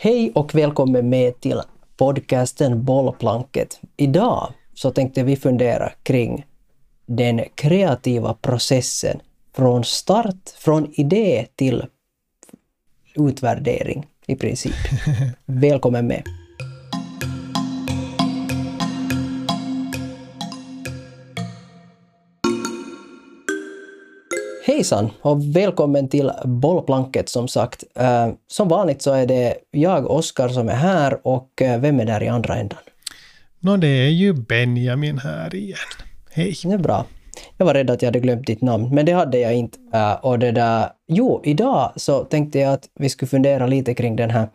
[0.00, 1.60] Hej och välkommen med till
[1.96, 3.80] podcasten Bollplanket.
[3.96, 6.46] Idag så tänkte vi fundera kring
[7.06, 9.20] den kreativa processen
[9.56, 11.84] från start, från idé till
[13.14, 14.74] utvärdering i princip.
[15.44, 16.22] Välkommen med!
[24.68, 27.84] Hejsan och välkommen till bollplanket som sagt.
[28.00, 32.04] Uh, som vanligt så är det jag, Oskar, som är här och uh, vem är
[32.04, 32.78] där i andra ändan?
[33.60, 35.76] Nå, det är ju Benjamin här igen.
[36.30, 36.54] Hej!
[36.62, 37.06] Det är bra.
[37.56, 39.78] Jag var rädd att jag hade glömt ditt namn, men det hade jag inte.
[39.94, 40.88] Uh, och det där...
[41.06, 44.48] Jo, idag så tänkte jag att vi skulle fundera lite kring den här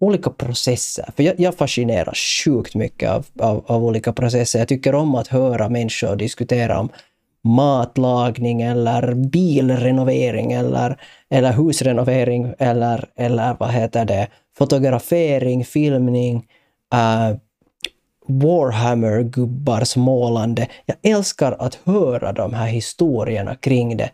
[0.00, 1.08] olika processer.
[1.16, 4.58] För jag, jag fascineras sjukt mycket av, av, av, olika processer.
[4.58, 6.88] Jag tycker om att höra människor diskutera om
[7.46, 10.96] matlagning eller bilrenovering eller,
[11.30, 14.28] eller husrenovering eller, eller vad heter det,
[14.58, 16.46] fotografering, filmning,
[16.94, 17.36] eh, uh,
[18.28, 20.66] Warhammer-gubbars målande.
[20.86, 24.10] Jag älskar att höra de här historierna kring det.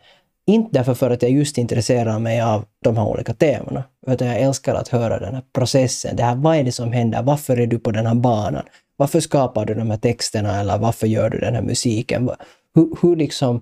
[0.47, 4.41] Inte därför för att jag just intresserar mig av de här olika temana, utan jag
[4.41, 6.17] älskar att höra den här processen.
[6.17, 7.23] Det här, vad är det som händer?
[7.23, 8.65] Varför är du på den här banan?
[8.97, 12.31] Varför skapar du de här texterna eller varför gör du den här musiken?
[12.75, 13.61] Hur, hur liksom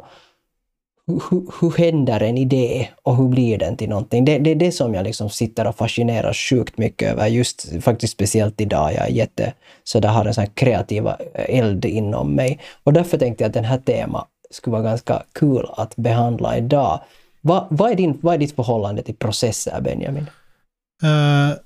[1.06, 4.24] hur, hur händer en idé och hur blir den till någonting?
[4.24, 8.12] Det, det är det som jag liksom sitter och fascineras sjukt mycket över, just faktiskt
[8.12, 8.92] speciellt idag.
[8.94, 9.52] Jag är jätte,
[9.84, 12.60] så där har en sån här kreativa eld inom mig.
[12.84, 17.00] Och därför tänkte jag att den här temat skulle vara ganska kul att behandla idag.
[17.40, 20.26] Va, vad, är din, vad är ditt förhållande till processer, Benjamin?
[21.02, 21.56] Eh, uh,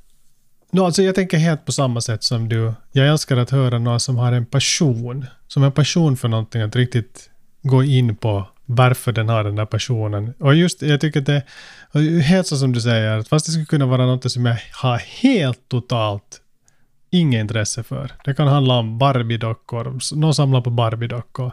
[0.70, 2.73] no, alltså jag tänker helt på samma sätt som du.
[2.92, 6.77] Jag älskar att höra någon som har en passion, som har passion för någonting, att
[6.77, 7.31] riktigt
[7.65, 10.34] gå in på varför den har den där personen.
[10.39, 11.43] Och just, jag tycker att det
[11.93, 14.57] är helt så som du säger, att fast det skulle kunna vara något som jag
[14.73, 16.41] har helt totalt
[17.11, 18.12] inget intresse för.
[18.25, 21.53] Det kan handla om Barbie-dockor, någon samlar på Barbie-dockor.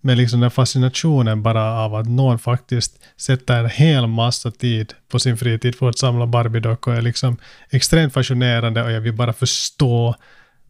[0.00, 5.18] Men liksom den fascinationen bara av att någon faktiskt sätter en hel massa tid på
[5.18, 7.36] sin fritid för att samla Barbie-dockor är liksom
[7.70, 10.14] extremt fascinerande och jag vill bara förstå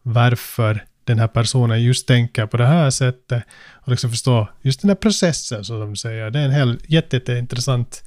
[0.03, 4.91] varför den här personen just tänker på det här sättet och liksom förstå just den
[4.91, 6.31] här processen som de säger.
[6.31, 8.03] Det är en hel jätteintressant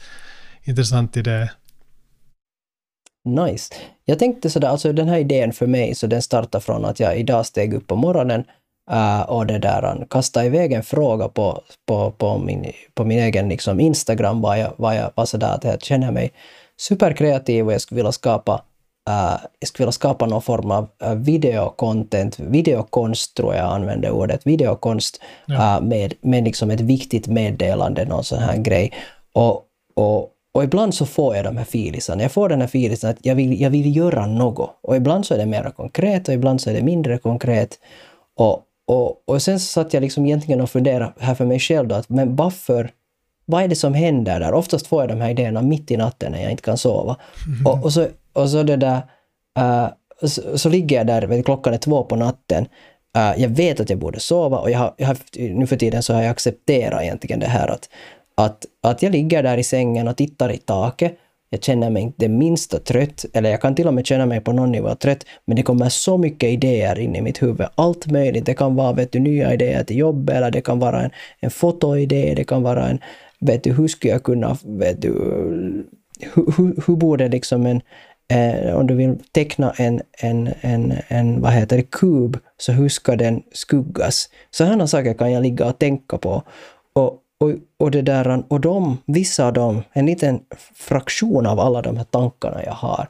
[0.63, 1.49] intressant idé.
[3.25, 3.73] Nice.
[4.05, 7.17] Jag tänkte sådär, alltså den här idén för mig, så den startar från att jag
[7.17, 8.43] idag steg upp på morgonen
[8.91, 13.49] uh, och det där, kastade iväg en fråga på, på, på, min, på min egen
[13.49, 16.31] liksom Instagram, var jag, var jag var sådär att jag känner mig
[16.77, 18.63] superkreativ och jag skulle vilja skapa
[19.09, 24.47] Uh, jag skulle vilja skapa någon form av uh, videocontent, videokonst tror jag använder ordet,
[24.47, 25.77] videokonst ja.
[25.77, 28.93] uh, med, med liksom ett viktigt meddelande, någon sån här grej.
[29.33, 29.63] Och,
[29.95, 32.21] och, och ibland så får jag de här filisarna.
[32.21, 34.79] Jag får den här filisen att jag vill, jag vill göra något.
[34.83, 37.79] Och ibland så är det mer konkret och ibland så är det mindre konkret.
[38.37, 41.87] Och, och, och sen så satt jag liksom egentligen och funderade här för mig själv
[41.87, 42.91] då, att men varför
[43.45, 44.53] vad är det som händer där?
[44.53, 47.17] Oftast får jag de här idéerna mitt i natten när jag inte kan sova.
[47.47, 47.65] Mm.
[47.65, 49.01] Och, och, så och så det där,
[49.59, 49.88] uh,
[50.21, 52.67] så, så, ligger jag där, vet, klockan är två på natten.
[53.17, 55.17] Uh, jag vet att jag borde sova och jag har, jag har,
[55.53, 57.89] nu för tiden så har jag accepterat egentligen det här att,
[58.35, 61.17] att, att jag ligger där i sängen och tittar i taket.
[61.53, 64.41] Jag känner mig inte det minsta trött, eller jag kan till och med känna mig
[64.41, 67.67] på någon nivå trött, men det kommer så mycket idéer in i mitt huvud.
[67.75, 68.45] Allt möjligt.
[68.45, 71.51] Det kan vara vet du, nya idéer till jobbet eller det kan vara en, en
[71.51, 73.00] fotoidé, det kan vara en,
[73.39, 75.09] vet du, hur skulle jag kunna, vet du,
[76.19, 77.81] hur, hur, hur borde liksom en,
[78.28, 82.89] eh, om du vill teckna en, en, en, en vad heter det, kub, så hur
[82.89, 84.29] ska den skuggas?
[84.51, 86.44] Sådana saker kan jag ligga och tänka på.
[86.94, 90.39] Och, och, och, det där, och de, vissa av dem, en liten
[90.75, 93.07] fraktion av alla de här tankarna jag har.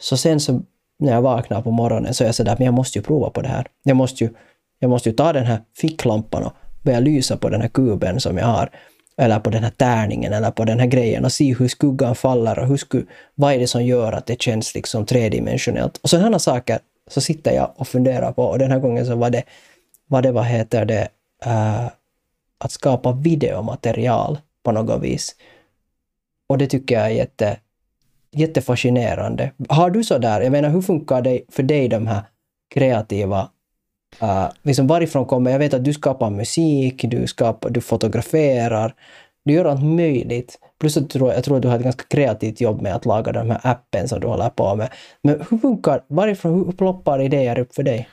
[0.00, 0.62] Så sen så
[0.98, 3.42] när jag vaknar på morgonen så är jag sådär, men jag måste ju prova på
[3.42, 3.66] det här.
[3.82, 4.30] Jag måste ju,
[4.78, 6.52] jag måste ju ta den här ficklampan och
[6.82, 8.70] börja lysa på den här kuben som jag har
[9.18, 12.58] eller på den här tärningen eller på den här grejen och se hur skuggan faller
[12.58, 13.02] och hur sku,
[13.34, 15.96] vad är det som gör att det känns liksom tredimensionellt.
[15.96, 19.30] Och sådana saker så sitter jag och funderar på och den här gången så var
[19.30, 19.42] det,
[20.06, 21.08] var det vad heter det,
[21.46, 21.86] uh,
[22.58, 25.36] att skapa videomaterial på något vis.
[26.46, 27.56] Och det tycker jag är jätte,
[28.30, 29.52] jättefascinerande.
[29.68, 32.22] Har du så där, jag menar hur funkar det för dig de här
[32.74, 33.48] kreativa
[34.22, 38.94] Uh, liksom varifrån kommer, jag vet att du skapar musik, du, skapar, du fotograferar,
[39.44, 40.58] du gör allt möjligt.
[40.80, 43.06] Plus att jag tror, jag tror att du har ett ganska kreativt jobb med att
[43.06, 44.88] laga de här appen som du håller på med.
[45.22, 48.08] Men hur funkar, varifrån, hur ploppar idéer upp för dig?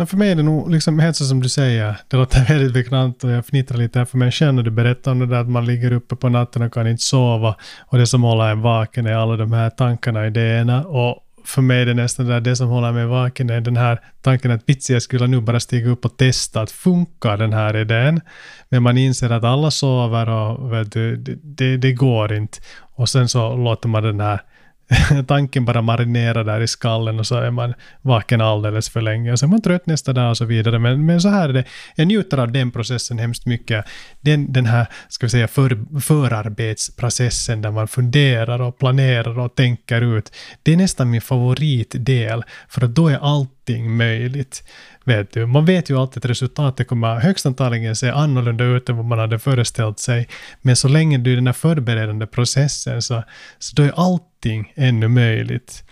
[0.00, 1.96] No, för mig är det nog liksom helt så som du säger.
[2.08, 5.10] Det låter väldigt bekant och jag fnittrar lite här för mig själv när du berättar
[5.12, 7.56] om det där att man ligger uppe på natten och kan inte sova.
[7.86, 10.84] Och det som håller en vaken är alla de här tankarna, och idéerna.
[10.84, 14.00] Och för mig är det nästan där, det som håller mig vaken är den här
[14.22, 17.76] tanken att vitsi, jag skulle nu bara stiga upp och testa att funkar den här
[17.76, 18.20] idén?
[18.68, 22.58] Men man inser att alla sover och vet du, det, det, det går inte.
[22.78, 24.40] Och sen så låter man den här
[25.26, 29.38] tanken bara marinerar där i skallen och så är man vaken alldeles för länge och
[29.38, 30.78] så är man trött nästa dag och så vidare.
[30.78, 31.64] Men, men så här är det.
[31.94, 33.84] Jag njuter av den processen hemskt mycket.
[34.20, 40.16] Den, den här, ska vi säga, för, förarbetsprocessen där man funderar och planerar och tänker
[40.16, 40.32] ut.
[40.62, 44.62] Det är nästan min favoritdel, för att då är allting möjligt.
[45.06, 48.96] Vet du, man vet ju alltid att resultatet kommer högst antagligen se annorlunda ut än
[48.96, 50.28] vad man hade föreställt sig.
[50.62, 53.22] Men så länge du är i den här förberedande processen så,
[53.58, 55.84] så då är allting ännu möjligt.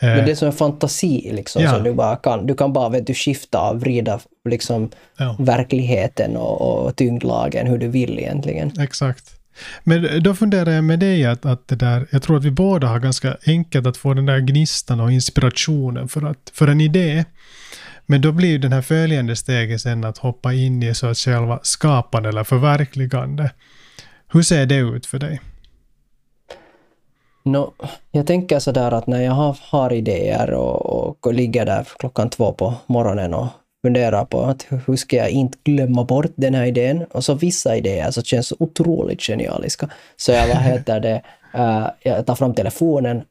[0.00, 1.70] Men det är som en fantasi liksom, ja.
[1.70, 2.46] som du bara kan.
[2.46, 5.36] Du kan bara vet du, skifta och vrida liksom, ja.
[5.38, 8.72] verkligheten och, och tyngdlagen hur du vill egentligen.
[8.80, 9.24] Exakt.
[9.84, 12.86] Men då funderar jag med dig att, att det där, jag tror att vi båda
[12.86, 17.24] har ganska enkelt att få den där gnistan och inspirationen för, att, för en idé.
[18.10, 21.18] Men då blir ju den här följande steget sen att hoppa in i så att
[21.18, 23.50] själva skapande eller förverkligande.
[24.32, 25.40] Hur ser det ut för dig?
[27.44, 27.74] No,
[28.10, 32.52] jag tänker sådär att när jag har, har idéer och, och ligger där klockan två
[32.52, 33.46] på morgonen och
[33.82, 37.04] funderar på att hur ska jag inte glömma bort den här idén?
[37.04, 39.90] Och så vissa idéer så känns otroligt genialiska.
[40.16, 41.22] Så jag, vad heter det,
[41.54, 43.22] uh, jag tar fram telefonen.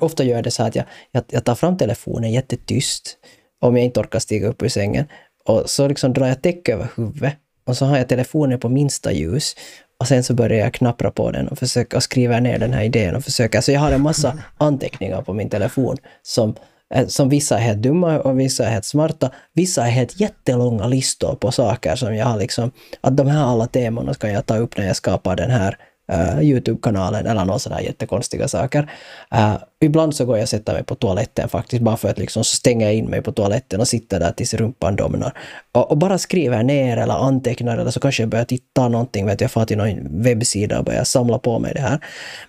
[0.00, 3.18] Ofta gör jag det så att jag, jag, jag tar fram telefonen jättetyst
[3.62, 5.04] om jag inte orkar stiga upp ur sängen.
[5.44, 7.34] Och så liksom drar jag täcke över huvudet
[7.66, 9.56] och så har jag telefonen på minsta ljus
[10.00, 13.16] och sen så börjar jag knappra på den och försöka skriva ner den här idén
[13.16, 13.62] och försöka.
[13.62, 16.54] Så jag har en massa anteckningar på min telefon som,
[16.94, 19.30] eh, som vissa är helt dumma och vissa är helt smarta.
[19.54, 22.70] Vissa är helt jättelånga listor på saker som jag har liksom,
[23.00, 25.76] att de här alla temana ska jag ta upp när jag skapar den här
[26.12, 28.90] uh, Youtube-kanalen eller några sådana jättekonstiga saker.
[29.34, 32.44] Uh, ibland så går jag och sätter mig på toaletten faktiskt, bara för att liksom
[32.44, 35.32] så stänger jag in mig på toaletten och sitter där tills rumpan domnar.
[35.72, 39.40] Och, och, bara skriver ner eller antecknar eller så kanske jag börjar titta någonting, vet
[39.40, 41.98] jag, far till någon webbsida och börjar samla på mig det här.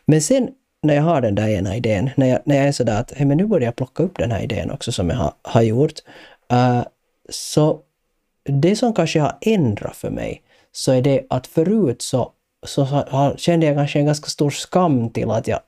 [0.06, 0.50] Men sen
[0.84, 3.26] när jag har den där ena idén, när jag, när jag är sådär att hey,
[3.26, 6.00] men nu borde jag plocka upp den här idén också som jag har, har gjort,
[6.54, 6.84] uh,
[7.30, 7.80] så
[8.44, 12.32] det som kanske har ändrat för mig, så är det att förut så
[12.66, 13.04] så
[13.38, 15.60] kände jag kanske en ganska stor skam till att jag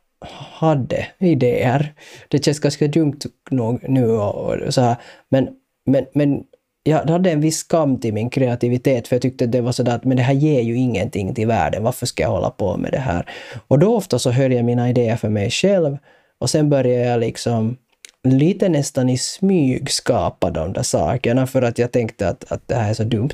[0.53, 1.93] hade idéer.
[2.27, 3.19] Det känns ganska dumt
[3.51, 4.95] nog nu och, och så här.
[5.29, 5.49] Men,
[5.85, 6.43] men, men
[6.83, 10.03] jag hade en viss skam till min kreativitet för jag tyckte det var sådär att
[10.03, 12.99] men det här ger ju ingenting till världen, varför ska jag hålla på med det
[12.99, 13.29] här?
[13.67, 15.97] Och då ofta så höll jag mina idéer för mig själv
[16.39, 17.77] och sen började jag liksom
[18.25, 22.75] lite nästan i smyg skapa de där sakerna för att jag tänkte att, att det
[22.75, 23.29] här är så dumt.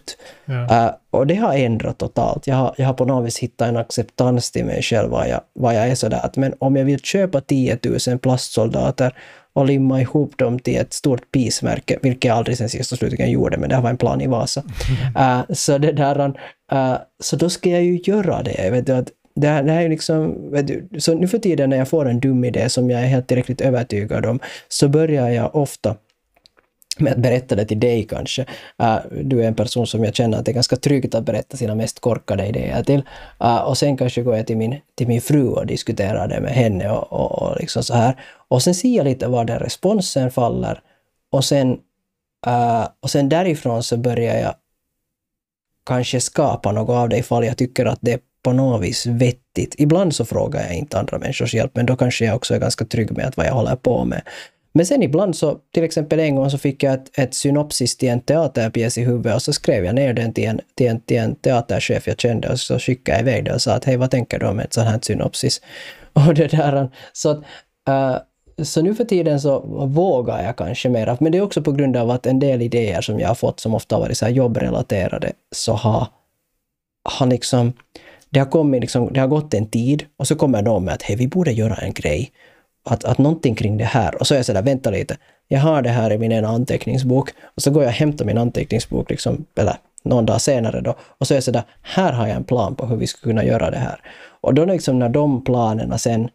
[0.45, 0.53] Ja.
[0.53, 2.47] Uh, och det har ändrat totalt.
[2.47, 5.41] Jag har, jag har på något vis hittat en acceptans till mig själv vad jag,
[5.53, 9.15] vad jag är sådär att men om jag vill köpa 10 000 plastsoldater
[9.53, 13.31] och limma ihop dem till ett stort pismärke, vilket jag aldrig sen sist och slutligen
[13.31, 14.63] gjorde, men det här var en plan i Vasa.
[15.17, 16.19] Uh, så det där,
[16.73, 18.63] uh, så då ska jag ju göra det.
[18.63, 21.77] Jag vet att det här, det här är liksom, du, så nu för tiden när
[21.77, 25.55] jag får en dum idé som jag är helt tillräckligt övertygad om, så börjar jag
[25.55, 25.95] ofta
[26.97, 28.41] med att berätta det till dig kanske.
[28.81, 31.57] Uh, du är en person som jag känner att det är ganska tryggt att berätta
[31.57, 33.03] sina mest korkade idéer till.
[33.43, 36.51] Uh, och sen kanske går jag till min, till min fru och diskuterar det med
[36.51, 38.19] henne och, och, och liksom så här.
[38.47, 40.81] Och sen ser jag lite var den responsen faller.
[41.31, 41.71] Och sen,
[42.47, 44.55] uh, och sen därifrån så börjar jag
[45.85, 49.75] kanske skapa något av det ifall jag tycker att det på något vis vettigt.
[49.77, 52.85] Ibland så frågar jag inte andra människors hjälp, men då kanske jag också är ganska
[52.85, 54.21] trygg med att vad jag håller på med.
[54.73, 58.09] Men sen ibland så, till exempel en gång så fick jag ett, ett synopsis till
[58.09, 61.17] en teaterpjäs i huvudet och så skrev jag ner den till en, till en, till
[61.17, 64.11] en teaterchef jag kände och så skickade jag iväg det och sa att hej, vad
[64.11, 65.61] tänker du om ett sånt här synopsis?
[66.13, 67.31] Och det där, så
[67.89, 68.17] uh,
[68.63, 71.97] så nu för tiden så vågar jag kanske mer, men det är också på grund
[71.97, 74.31] av att en del idéer som jag har fått som ofta har varit så här
[74.31, 76.07] jobbrelaterade, så har,
[77.03, 77.73] har liksom
[78.31, 81.01] det har, kommit liksom, det har gått en tid och så kommer de med att
[81.01, 82.31] hej, vi borde göra en grej.
[82.85, 84.15] Att, att någonting kring det här.
[84.19, 85.17] Och så är jag sådär, vänta lite.
[85.47, 87.29] Jag har det här i min ena anteckningsbok.
[87.55, 90.95] Och så går jag och hämtar min anteckningsbok, liksom, eller någon dag senare då.
[91.17, 93.43] Och så är jag sådär, här har jag en plan på hur vi ska kunna
[93.43, 94.01] göra det här.
[94.41, 96.29] Och då liksom när de planerna sen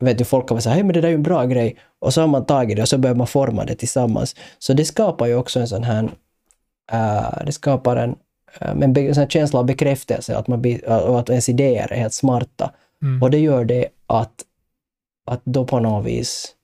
[0.00, 1.76] vet du, folk kan säga hej men det där är ju en bra grej.
[1.98, 4.36] Och så har man tagit det och så börjar man forma det tillsammans.
[4.58, 6.02] Så det skapar ju också en sån här,
[6.92, 8.16] uh, det skapar en,
[8.74, 12.72] men en känsla av bekräftelse, att, man, att ens idéer är helt smarta.
[13.02, 13.22] Mm.
[13.22, 14.44] Och det gör det att,
[15.26, 16.54] att då på något vis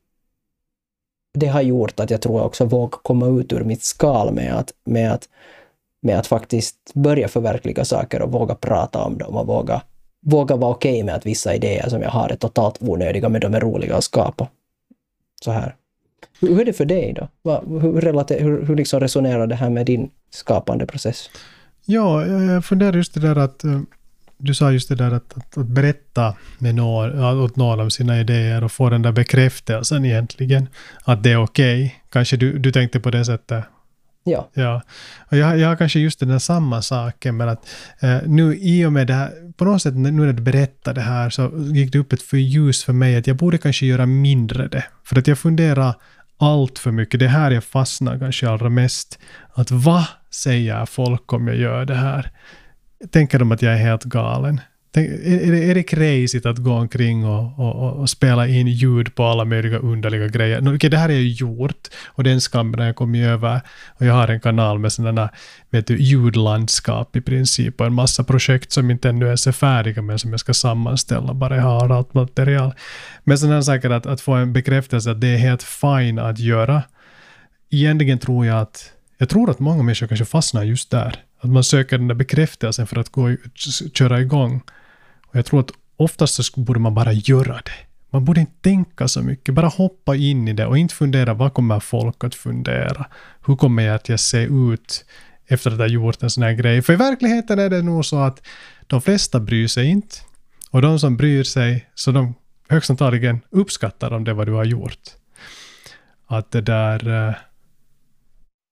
[1.35, 4.55] det har gjort att jag tror jag också vågar komma ut ur mitt skal med
[4.55, 5.29] att, med att,
[6.03, 9.83] med att faktiskt börja förverkliga saker och våga prata om dem och våga,
[10.21, 13.41] våga vara okej okay med att vissa idéer som jag har är totalt onödiga men
[13.41, 14.49] de är roliga att skapa.
[15.45, 15.77] Så här.
[16.41, 17.51] Hur, hur är det för dig då?
[17.81, 21.31] Hur, relater, hur, hur liksom resonerar det här med din skapande process?
[21.85, 23.81] Ja, jag funderar just det där att eh,
[24.39, 28.21] du sa just det där att, att, att berätta med någon, åt någon om sina
[28.21, 30.69] idéer och få den där bekräftelsen egentligen.
[31.05, 31.85] Att det är okej.
[31.85, 31.91] Okay.
[32.11, 33.65] Kanske du, du tänkte på det sättet
[34.25, 34.49] Ja.
[34.55, 34.83] ja.
[35.31, 37.69] Och jag, jag har kanske just den där samma saken, men att
[38.01, 41.05] eh, nu i och med det här, på något sätt nu när du berättade det
[41.05, 44.07] här så gick det upp ett för ljus för mig att jag borde kanske göra
[44.07, 44.85] mindre det.
[45.05, 45.95] För att jag funderar
[46.45, 49.19] allt för mycket, det här jag fastnar kanske allra mest.
[49.55, 52.31] Att vad säger folk om jag gör det här?
[53.11, 54.61] Tänker de att jag är helt galen?
[55.01, 59.25] Är, det, är det crazyt att gå omkring och, och, och, spela in ljud på
[59.25, 60.61] alla möjliga underliga grejer?
[60.61, 63.61] No, okay, det här är ju gjort och den skammen har jag kommit över.
[63.99, 65.31] Och jag har en kanal med sådana
[65.71, 70.03] vet du, ljudlandskap i princip och en massa projekt som inte ännu ens är färdiga
[70.03, 72.75] men som jag ska sammanställa bara jag har allt material.
[73.25, 76.83] Men sådana saker att, att få en bekräftelse att det är helt fine att göra.
[77.71, 81.17] Egentligen tror jag att jag tror att många människor kanske fastnar just där.
[81.41, 83.37] Att man söker den där bekräftelsen för att gå,
[83.95, 84.63] köra igång.
[85.35, 87.87] Och jag tror att oftast så borde man bara göra det.
[88.11, 91.55] Man borde inte tänka så mycket, bara hoppa in i det och inte fundera vad
[91.55, 93.07] kommer folk att fundera?
[93.47, 95.05] Hur kommer jag att jag se ut
[95.47, 96.83] efter att ha gjort en sån här grej?
[96.83, 98.43] För i verkligheten är det nog så att
[98.87, 100.17] de flesta bryr sig inte.
[100.71, 102.35] Och de som bryr sig, så de
[102.69, 105.01] högst antagligen uppskattar om det vad du har gjort.
[106.27, 107.29] Att det där...
[107.29, 107.35] Eh,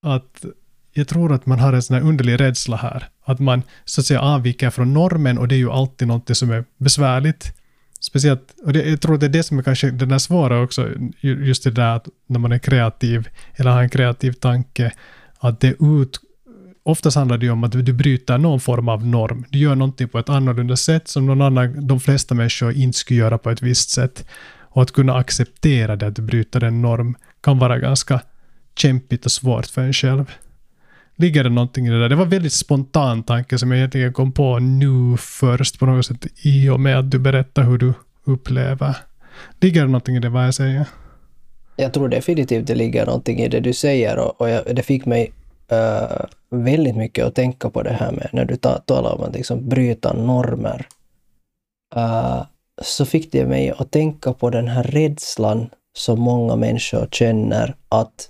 [0.02, 0.44] att
[0.92, 3.08] jag tror att man har en sån här underlig rädsla här.
[3.24, 6.50] Att man så att säga avviker från normen och det är ju alltid något som
[6.50, 7.52] är besvärligt.
[8.00, 10.62] Speciellt, och det, jag tror att det är det som är kanske den där svåra
[10.62, 10.88] också,
[11.20, 14.92] just det där att när man är kreativ eller har en kreativ tanke,
[15.38, 16.20] att det ut,
[16.82, 19.44] oftast handlar det ju om att du, du bryter någon form av norm.
[19.48, 23.20] Du gör någonting på ett annorlunda sätt som någon annan, de flesta människor inte skulle
[23.20, 24.26] göra på ett visst sätt.
[24.74, 28.20] Och att kunna acceptera det, att du bryter en norm, kan vara ganska
[28.76, 30.24] kämpigt och svårt för en själv.
[31.22, 32.08] Ligger det någonting i det där?
[32.08, 36.06] Det var en väldigt spontan tanke som jag egentligen kom på nu först på något
[36.06, 38.96] sätt i och med att du berättar hur du upplever.
[39.60, 40.86] Ligger det någonting i det vad jag säger?
[41.76, 45.06] Jag tror definitivt det ligger någonting i det du säger och, och jag, det fick
[45.06, 45.32] mig
[45.72, 49.34] uh, väldigt mycket att tänka på det här med när du ta, talar om att
[49.34, 50.86] liksom bryta normer.
[51.96, 52.42] Uh,
[52.82, 58.28] så fick det mig att tänka på den här rädslan som många människor känner att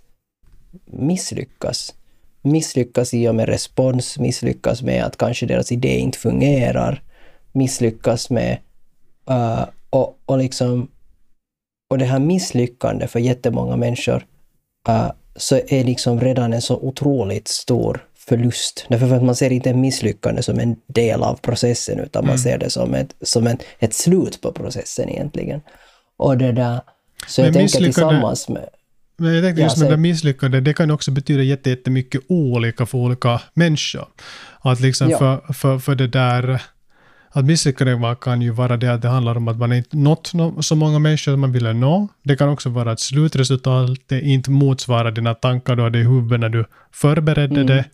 [0.87, 1.95] misslyckas
[2.43, 7.03] misslyckas i och med respons, misslyckas med att kanske deras idé inte fungerar,
[7.53, 8.59] misslyckas med
[9.31, 10.89] uh, och, och liksom
[11.91, 14.27] och det här misslyckandet för jättemånga människor
[14.89, 18.87] uh, så är liksom redan en så otroligt stor förlust.
[18.89, 22.39] Därför att man ser inte misslyckande som en del av processen utan man mm.
[22.39, 25.61] ser det som ett, som en, ett slut på processen egentligen.
[26.17, 26.81] Och det där,
[27.27, 28.69] så Men jag tänker tillsammans med
[29.17, 33.41] men jag tänkte just med det misslyckande, det kan också betyda jättemycket olika för olika
[33.55, 34.07] människor.
[34.61, 35.19] Att liksom ja.
[35.19, 36.63] för, för, för det där,
[37.31, 40.75] att misslyckande kan ju vara det att det handlar om att man inte nått så
[40.77, 42.09] många människor som man ville nå.
[42.23, 46.49] Det kan också vara att slutresultatet inte motsvarar dina tankar du hade i huvudet när
[46.49, 47.67] du förberedde mm.
[47.67, 47.85] det.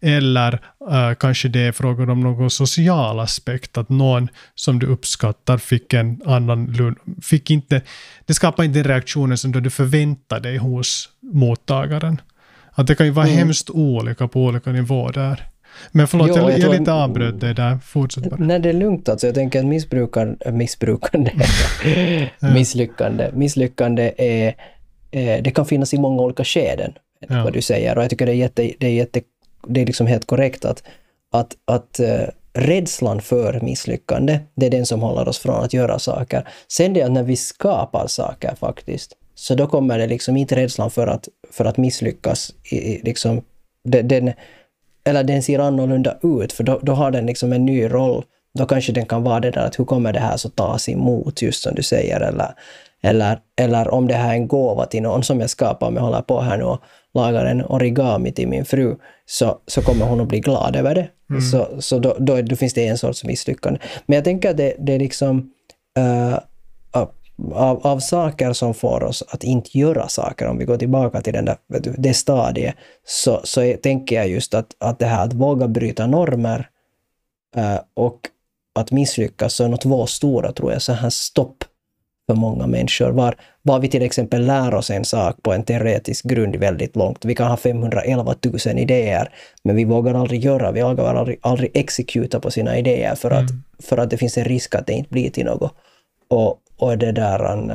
[0.00, 0.52] Eller
[0.90, 5.92] uh, kanske det är frågan om någon social aspekt, att någon som du uppskattar fick
[5.92, 7.82] en annan fick inte,
[8.26, 12.20] det skapar inte den reaktionen som du förväntar dig hos mottagaren.
[12.72, 13.38] Att det kan ju vara mm.
[13.38, 15.44] hemskt olika på olika nivåer där.
[15.92, 17.78] Men förlåt, jo, jag, jag, jag lite avbröt dig där.
[17.84, 18.36] Fortsätt bara.
[18.40, 19.26] Nej, det är lugnt alltså.
[19.26, 21.32] Jag tänker att missbrukar, missbrukande,
[22.54, 24.54] misslyckande, misslyckande är,
[25.40, 26.92] det kan finnas i många olika skeden,
[27.28, 27.44] ja.
[27.44, 27.96] vad du säger.
[27.98, 29.20] Och jag tycker det är, jätte, det är jätte
[29.68, 30.82] det är liksom helt korrekt att,
[31.32, 35.98] att, att uh, rädslan för misslyckande, det är den som håller oss från att göra
[35.98, 36.48] saker.
[36.68, 40.90] Sen det att när vi skapar saker faktiskt, så då kommer det liksom inte rädslan
[40.90, 43.42] för att, för att misslyckas, i, liksom,
[43.84, 44.32] den,
[45.04, 48.24] eller den ser annorlunda ut, för då, då har den liksom en ny roll.
[48.58, 51.42] Då kanske den kan vara det där att hur kommer det här så tas emot,
[51.42, 52.54] just som du säger, eller,
[53.02, 56.02] eller, eller om det här är en gåva till någon som jag skapar, om jag
[56.02, 56.80] håller på här nu och
[57.14, 61.08] lagar en origami till min fru, så, så kommer hon att bli glad över det.
[61.30, 61.42] Mm.
[61.42, 63.80] Så, så då, då, då, finns det en sorts misslyckande.
[64.06, 65.50] Men jag tänker att det, det är liksom
[65.98, 66.38] uh,
[67.54, 71.32] av, av saker som får oss att inte göra saker, om vi går tillbaka till
[71.32, 72.74] den där, du, det stadiet,
[73.06, 76.68] så, så är, tänker jag just att, att det här att våga bryta normer
[77.56, 78.20] uh, och
[78.74, 81.64] att misslyckas så är nog två stora, tror jag, så här stopp
[82.26, 83.10] för många människor.
[83.10, 87.24] Var, var vi till exempel lär oss en sak på en teoretisk grund väldigt långt.
[87.24, 88.34] Vi kan ha 511
[88.66, 89.28] 000 idéer,
[89.62, 93.50] men vi vågar aldrig göra, vi vågar aldrig, aldrig exekuta på sina idéer för att,
[93.50, 93.62] mm.
[93.82, 95.74] för att det finns en risk att det inte blir till något.
[96.28, 97.70] Och, och det där...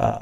[0.00, 0.18] Uh,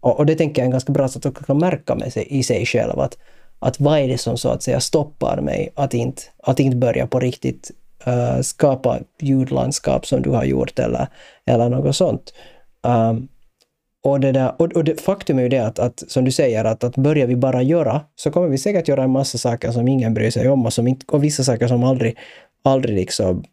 [0.00, 2.26] och, och det tänker jag är en ganska bra sak att kan märka med sig,
[2.30, 3.00] i sig själv.
[3.00, 3.18] Att,
[3.58, 7.06] att vad är det som så att säga stoppar mig att inte, att inte börja
[7.06, 7.70] på riktigt
[8.06, 11.06] uh, skapa ljudlandskap som du har gjort eller,
[11.46, 12.32] eller något sånt.
[12.82, 13.28] Um,
[14.02, 16.64] och, det där, och, och det, faktum är ju det att, att, som du säger,
[16.64, 19.88] att, att börjar vi bara göra så kommer vi säkert göra en massa saker som
[19.88, 22.18] ingen bryr sig om och, som inte, och vissa saker som aldrig,
[22.64, 23.44] aldrig liksom,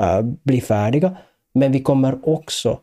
[0.00, 1.16] uh, blir färdiga.
[1.54, 2.78] Men vi kommer också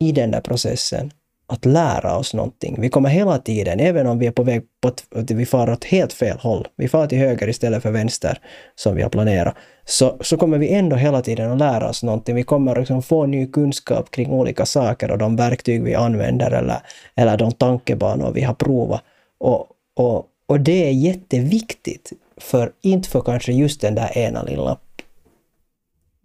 [0.00, 1.10] i den där processen
[1.46, 2.76] att lära oss någonting.
[2.80, 5.84] Vi kommer hela tiden, även om vi är på väg på att vi far åt
[5.84, 8.38] helt fel håll, vi far till höger istället för vänster
[8.74, 12.34] som vi har planerat, så, så kommer vi ändå hela tiden att lära oss någonting.
[12.34, 16.78] Vi kommer liksom få ny kunskap kring olika saker och de verktyg vi använder eller,
[17.14, 19.02] eller de tankebanor vi har provat.
[19.38, 24.76] Och, och, och det är jätteviktigt, för inte för kanske just den där ena lilla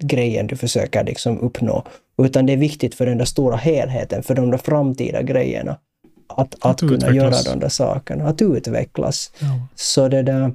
[0.04, 1.84] grejen du försöker liksom uppnå,
[2.24, 5.78] utan det är viktigt för den där stora helheten, för de där framtida grejerna.
[6.28, 9.32] Att, att, att kunna göra de där sakerna, att utvecklas.
[9.39, 9.48] Ja.
[9.75, 10.51] Så det där...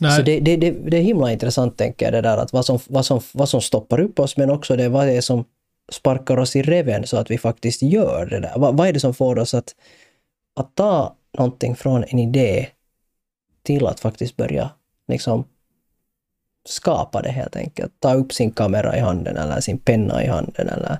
[0.00, 0.16] Nej.
[0.16, 2.78] Så det, det, det, det, är himla intressant, tänker jag, det där att vad som,
[2.88, 5.44] vad, som, vad som stoppar upp oss, men också det vad det är som
[5.92, 8.52] sparkar oss i reven så att vi faktiskt gör det där.
[8.56, 9.74] Vad, vad är det som får oss att,
[10.56, 12.68] att ta någonting från en idé
[13.62, 14.70] till att faktiskt börja
[15.08, 15.44] liksom
[16.68, 17.92] skapa det helt enkelt.
[17.98, 20.98] Ta upp sin kamera i handen eller sin penna i handen eller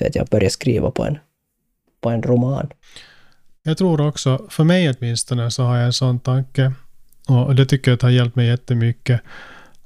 [0.00, 1.18] vet jag, börja skriva på en,
[2.00, 2.72] på en roman.
[3.62, 6.72] Jag tror också, för mig åtminstone, så har jag en sån tanke
[7.28, 9.20] och det tycker jag har hjälpt mig jättemycket.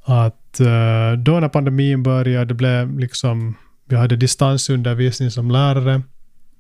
[0.04, 3.54] Att eh, då när pandemin började, det blev liksom,
[3.88, 6.02] vi hade distansundervisning som lärare.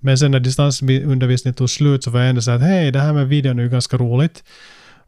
[0.00, 3.12] Men sen när distansundervisningen tog slut så var jag ändå så att hej, det här
[3.12, 4.44] med videon är ju ganska roligt.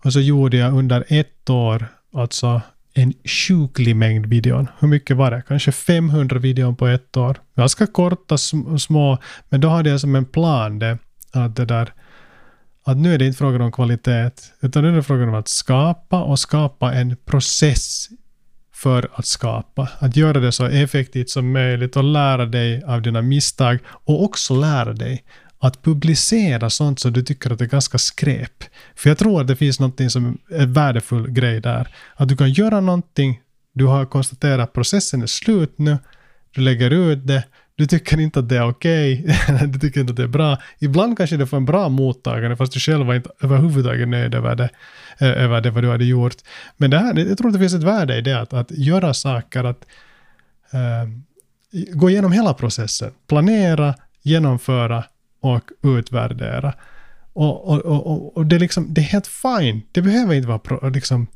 [0.05, 2.61] Och så gjorde jag under ett år, alltså
[2.95, 4.69] en sjuklig mängd videon.
[4.79, 5.43] Hur mycket var det?
[5.49, 7.37] Kanske 500 videon på ett år.
[7.57, 8.39] Ganska korta,
[8.79, 10.99] små, men då hade jag som en plan det,
[11.33, 11.93] att det där
[12.85, 15.49] att nu är det inte frågan om kvalitet, utan nu är det frågan om att
[15.49, 18.09] skapa och skapa en process
[18.75, 19.89] för att skapa.
[19.99, 24.55] Att göra det så effektivt som möjligt och lära dig av dina misstag och också
[24.55, 25.25] lära dig
[25.59, 28.65] att publicera sånt som du tycker att är ganska skräp.
[28.97, 31.95] För jag tror att det finns någonting som är en värdefull grej där.
[32.17, 33.41] Att du kan göra någonting,
[33.73, 35.99] du har konstaterat att processen är slut nu,
[36.51, 37.45] du lägger ut det,
[37.77, 40.59] du tycker inte att det är okej, okay, du tycker inte att det är bra.
[40.79, 44.55] Ibland kanske det får en bra mottagande fast du själv var inte överhuvudtaget nöjd över
[44.55, 44.71] det,
[45.19, 46.37] eh, över det vad du hade gjort.
[46.77, 49.15] Men det här, jag tror att det finns ett värde i det, att, att göra
[49.15, 49.87] saker, att
[50.75, 51.11] uh,
[51.93, 55.05] gå igenom hela processen, planera, genomföra
[55.41, 56.75] och utvärdera.
[57.33, 59.83] Och, och, och, och det, är liksom, det är helt fine.
[59.93, 61.27] Det behöver inte vara pro, liksom,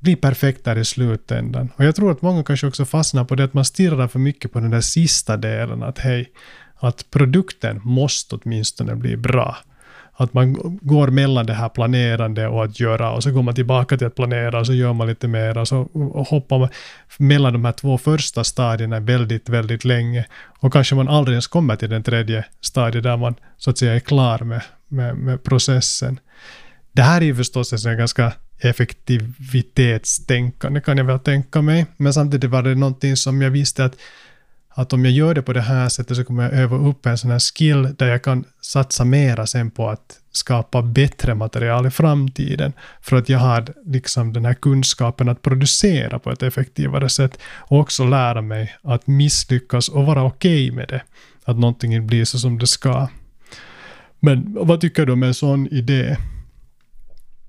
[0.00, 1.68] bli perfekt där i slutändan.
[1.76, 4.52] Och jag tror att många kanske också fastnar på det att man stirrar för mycket
[4.52, 5.82] på den där sista delen.
[5.82, 6.32] Att hej,
[6.80, 9.56] att produkten måste åtminstone bli bra.
[10.12, 13.96] Att man går mellan det här planerande och att göra och så går man tillbaka
[13.96, 15.88] till att planera och så gör man lite mer och så
[16.28, 16.68] hoppar man
[17.18, 20.26] mellan de här två första stadierna väldigt, väldigt länge.
[20.58, 23.94] Och kanske man aldrig ens kommer till den tredje stadiet där man så att säga
[23.94, 26.20] är klar med, med, med processen.
[26.92, 31.86] Det här är ju förstås en ganska effektivitetstänkande kan jag väl tänka mig.
[31.96, 33.96] Men samtidigt var det någonting som jag visste att
[34.74, 37.18] att om jag gör det på det här sättet så kommer jag öva upp en
[37.18, 41.90] sån här skill där jag kan satsa mera sen på att skapa bättre material i
[41.90, 42.72] framtiden.
[43.00, 47.78] För att jag har liksom den här kunskapen att producera på ett effektivare sätt och
[47.78, 51.02] också lära mig att misslyckas och vara okej okay med det.
[51.44, 53.08] Att någonting inte blir så som det ska.
[54.20, 56.16] Men vad tycker du om en sån idé?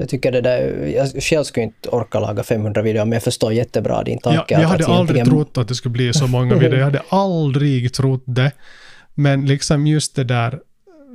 [0.01, 3.53] Jag tycker det där, jag själv skulle inte orka laga 500 videor, men jag förstår
[3.53, 4.53] jättebra din tanke.
[4.53, 5.45] Ja, jag hade aldrig egentligen...
[5.45, 6.77] trott att det skulle bli så många videor.
[6.77, 8.51] Jag hade aldrig trott det.
[9.13, 10.59] Men liksom just det där,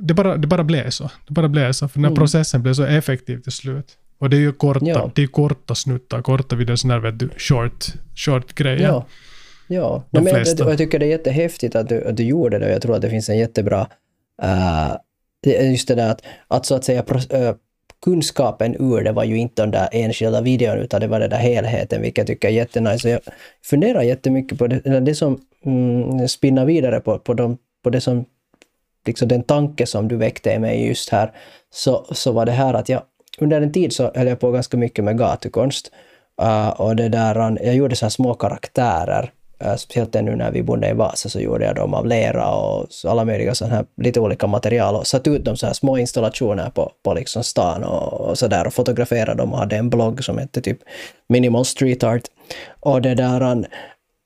[0.01, 1.11] det bara, det bara blev så.
[1.27, 2.19] Det bara blev så, för den här mm.
[2.19, 3.97] processen blev så effektiv till slut.
[4.19, 5.11] Och det är ju korta, ja.
[5.15, 8.87] det är korta snuttar, korta videor, sådana här vet du, short, short grejer.
[8.87, 9.05] Ja,
[9.67, 10.03] ja.
[10.09, 12.81] men jag, jag, tycker det är jättehäftigt att du, att du gjorde det och jag
[12.81, 13.87] tror att det finns en jättebra
[14.43, 14.95] uh,
[15.71, 17.51] just det där att, att så att säga uh,
[18.03, 21.37] kunskapen ur det var ju inte den där enskilda videon, utan det var den där
[21.37, 23.09] helheten, vilket jag tycker är jättenice.
[23.09, 23.19] Jag
[23.63, 28.25] funderar jättemycket på det, det som mm, spinnar vidare på, på, de, på det som,
[29.05, 31.31] liksom den tanke som du väckte i mig just här,
[31.73, 33.01] så, så var det här att jag
[33.39, 35.91] under en tid så höll jag på ganska mycket med gatukonst.
[36.41, 40.63] Uh, och det där, jag gjorde så här små karaktärer Äh, speciellt ännu när vi
[40.63, 44.19] bodde i Vasa så gjorde jag dem av lera och alla möjliga sådana här lite
[44.19, 48.13] olika material och satt ut dem så här små installationer på, på liksom stan och,
[48.13, 50.79] och sådär och fotograferade dem och hade en blogg som hette typ
[51.29, 52.23] Minimal Street Art.
[52.79, 53.65] Och det där,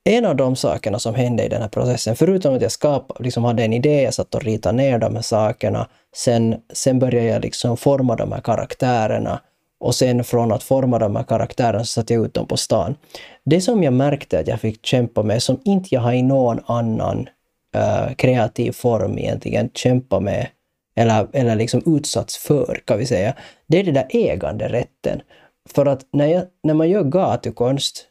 [0.04, 3.44] en av de sakerna som hände i den här processen, förutom att jag skapade, liksom
[3.44, 7.41] hade en idé, jag satt och ritade ner de här sakerna, sen, sen började jag
[7.41, 9.39] liksom forma de här karaktärerna
[9.82, 12.96] och sen från att forma de här karaktärerna så satte jag ut dem på stan.
[13.44, 16.60] Det som jag märkte att jag fick kämpa med, som inte jag har i någon
[16.65, 17.30] annan
[17.76, 20.48] uh, kreativ form egentligen kämpat med
[20.96, 23.36] eller, eller liksom utsatts för, kan vi säga,
[23.67, 25.22] det är den där äganderätten.
[25.70, 28.08] För att när, jag, när man gör gatukonst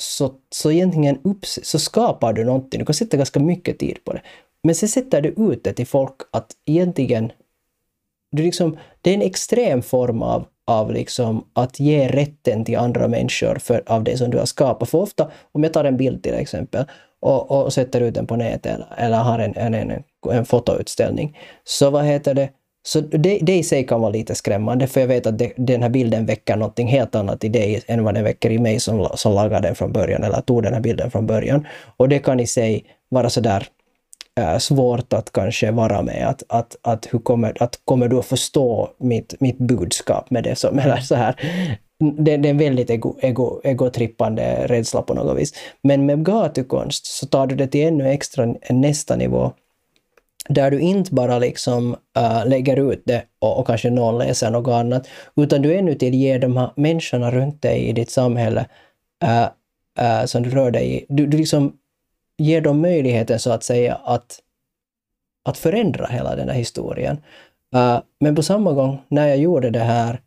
[0.00, 2.80] så, så egentligen upp, så skapar du någonting.
[2.80, 4.22] Du kan sätta ganska mycket tid på det.
[4.62, 7.32] Men sen sätter du ut det till folk att egentligen...
[8.30, 13.08] Du liksom, det är en extrem form av, av liksom att ge rätten till andra
[13.08, 14.88] människor för, av det som du har skapat.
[14.88, 16.84] För ofta, om jag tar en bild till exempel
[17.20, 20.02] och, och sätter ut den på nätet eller, eller har en, en, en,
[20.32, 22.48] en fotoutställning, så vad heter det,
[22.82, 25.82] så det, det i sig kan vara lite skrämmande, för jag vet att det, den
[25.82, 29.08] här bilden väcker något helt annat i dig än vad den väcker i mig som,
[29.14, 31.66] som lagade den från början, eller tog den här bilden från början.
[31.96, 33.66] Och det kan i sig vara sådär
[34.38, 36.28] äh, svårt att kanske vara med.
[36.28, 40.56] Att, att, att hur kommer, att kommer du att förstå mitt, mitt budskap med det
[40.56, 41.34] som, eller så här.
[42.18, 45.52] Det, det är en väldigt ego, ego, egotrippande rädsla på något vis.
[45.82, 49.52] Men med gatukonst så tar du det till ännu extra, nästa nivå
[50.48, 54.72] där du inte bara liksom uh, lägger ut det och, och, kanske någon läser något
[54.72, 58.66] annat, utan du ännu till ger de här människorna runt dig i ditt samhälle
[59.24, 59.48] uh,
[60.00, 61.72] uh, som du rör dig i, du, du liksom
[62.38, 64.38] ger dem möjligheten så att säga att,
[65.44, 67.18] att förändra hela den här historien.
[67.74, 70.20] Äh, men på samma gång, när jag gjorde det här,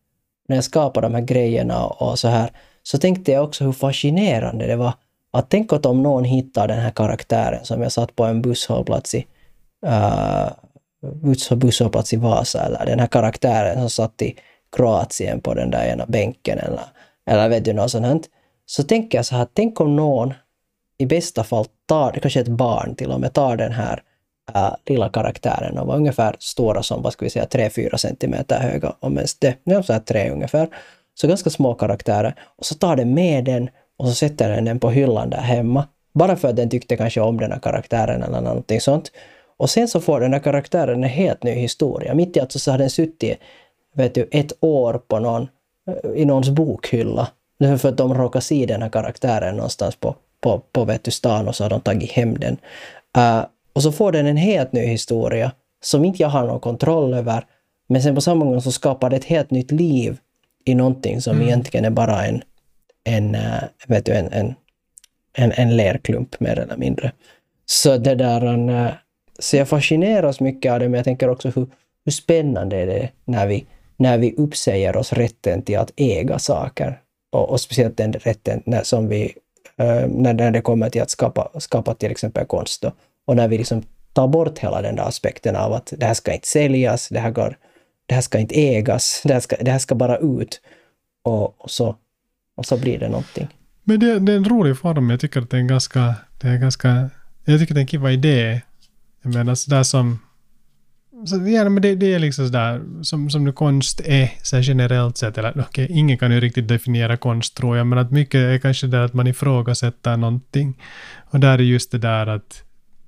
[0.47, 2.51] när jag skapade de här grejerna och så här,
[2.83, 4.93] så tänkte jag också hur fascinerande det var
[5.31, 9.15] att tänk att om någon hittar den här karaktären som jag satt på en busshållplats
[9.15, 9.25] i
[9.85, 10.49] uh,
[11.55, 14.35] busshållplats i Vasa eller den här karaktären som satt i
[14.75, 16.81] Kroatien på den där ena bänken eller,
[17.25, 18.19] eller vet du något sånt här.
[18.65, 20.33] Så tänker jag så här, tänk om någon
[21.01, 24.03] i bästa fall tar, kanske ett barn till och med, tar den här
[24.55, 28.95] uh, lilla karaktären och var ungefär stora som, vad ska vi säga, 3-4 centimeter höga,
[28.99, 30.67] om ens det, ja, så här tre ungefär.
[31.13, 32.35] Så ganska små karaktärer.
[32.57, 35.87] Och så tar den med den och så sätter den den på hyllan där hemma.
[36.13, 39.11] Bara för att den tyckte kanske om den här karaktären eller någonting sånt.
[39.57, 42.13] Och sen så får den här karaktären en helt ny historia.
[42.13, 43.39] Mitt i allt så har den suttit
[43.93, 45.47] vet du, ett år på någon,
[45.87, 47.27] äh, i någons bokhylla.
[47.59, 51.47] För att de råkar se den här karaktären någonstans på, på, på vet du, stan
[51.47, 52.57] och så har de tagit hem den.
[53.17, 55.51] Uh, och så får den en helt ny historia
[55.83, 57.45] som inte jag har någon kontroll över.
[57.89, 60.17] Men sen på samma gång så skapar det ett helt nytt liv
[60.65, 61.47] i någonting som mm.
[61.47, 62.41] egentligen är bara en,
[63.03, 64.55] en, uh, vet du, en, en,
[65.33, 67.11] en, en lerklump mer eller mindre.
[67.65, 68.91] Så det där, uh,
[69.39, 71.67] så jag fascineras mycket av det, men jag tänker också hur,
[72.05, 73.65] hur spännande är det när vi,
[73.97, 76.99] när vi uppsäger oss rätten till att äga saker.
[77.31, 79.33] Och, och speciellt den rätten när, som vi,
[79.81, 82.81] Eh, när, när det kommer till att skapa, skapa till exempel konst.
[82.81, 82.91] Då.
[83.25, 86.33] Och när vi liksom tar bort hela den där aspekten av att det här ska
[86.33, 87.57] inte säljas, det här, går,
[88.05, 90.61] det här ska inte ägas, det här ska, det här ska bara ut.
[91.23, 91.95] Och, och, så,
[92.55, 93.47] och så blir det någonting.
[93.83, 95.09] Men det, det är en rolig form.
[95.09, 97.09] Jag tycker att det är en ganska, det är ganska,
[97.45, 98.61] jag tycker det är en kiva idé
[99.21, 100.19] jag menar sådär som...
[101.25, 105.17] Så, ja, men det, det är liksom sådär som, som nu konst är så generellt
[105.17, 105.37] sett.
[105.37, 108.87] Eller okay, ingen kan ju riktigt definiera konst tror jag, men att mycket är kanske
[108.87, 110.81] det att man ifrågasätter någonting.
[111.29, 112.63] Och där är just det där att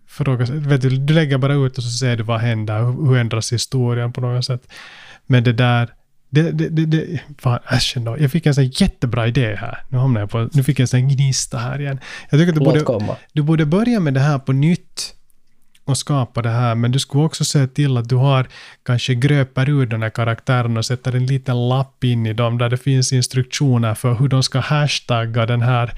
[0.07, 3.17] fråga, vet du, du lägger bara ut och så ser du vad händer, hur, hur
[3.17, 4.73] ändras historien på något sätt.
[5.25, 5.89] Men det där
[6.29, 8.17] det, det, det, det, fan äschen då.
[8.19, 9.83] Jag fick en sån jättebra idé här.
[9.89, 11.99] Nu hamnar jag på, nu fick jag en sån gnista här igen.
[12.29, 15.15] Jag tycker att du borde, du borde börja med det här på nytt
[15.85, 18.47] och skapa det här, men du skulle också se till att du har
[18.83, 22.69] kanske gröper ur den här karaktären och sätter en liten lapp in i dem där
[22.69, 25.93] det finns instruktioner för hur de ska hashtagga den här,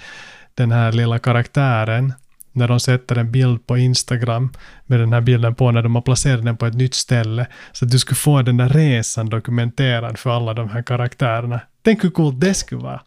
[0.56, 2.14] den här lilla karaktären
[2.52, 4.54] när de sätter en bild på Instagram
[4.86, 7.48] med den här bilden på när de har placerat den på ett nytt ställe.
[7.72, 11.60] Så att du skulle få den där resan dokumenterad för alla de här karaktärerna.
[11.82, 13.02] Tänk hur coolt det skulle vara